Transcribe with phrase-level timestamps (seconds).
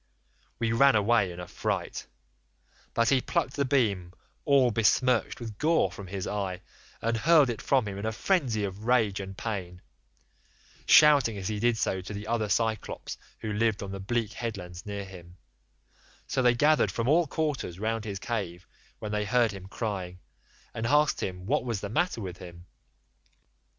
[0.57, 2.07] We ran away in a fright,
[2.95, 4.13] but he plucked the beam
[4.45, 6.61] all besmirched with gore from his eye,
[7.03, 9.79] and hurled it from him in a frenzy of rage and pain,
[10.87, 14.87] shouting as he did so to the other Cyclopes who lived on the bleak headlands
[14.87, 15.37] near him;
[16.25, 18.65] so they gathered from all quarters round his cave
[18.97, 20.17] when they heard him crying,
[20.73, 22.65] and asked what was the matter with him.